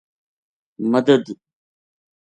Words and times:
مدد 0.91 1.27